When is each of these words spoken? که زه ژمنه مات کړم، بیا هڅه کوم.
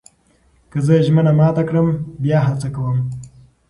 که 0.71 0.77
زه 0.85 0.93
ژمنه 1.05 1.31
مات 1.39 1.57
کړم، 1.67 1.87
بیا 2.23 2.39
هڅه 2.47 2.67
کوم. 2.75 2.97